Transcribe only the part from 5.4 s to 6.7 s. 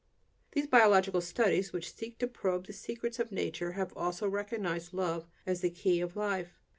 as the key of life.